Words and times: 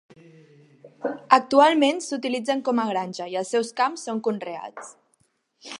Actualment 1.37 2.01
s'utilitzen 2.05 2.65
com 2.69 2.83
a 2.83 2.85
granja 2.93 3.29
i 3.35 3.39
els 3.43 3.55
seus 3.57 3.73
camps 3.83 4.09
són 4.09 4.25
conreats. 4.29 4.93